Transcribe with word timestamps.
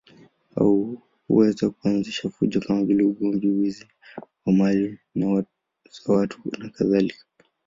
Hao 0.55 0.95
huweza 1.27 1.69
kuanzisha 1.69 2.29
fujo 2.29 2.59
kama 2.61 2.83
vile 2.83 3.03
ugomvi, 3.03 3.47
wizi 3.49 3.85
wa 4.45 4.53
mali 4.53 4.99
za 5.89 6.13
watu 6.13 6.41
nakadhalika. 6.57 7.25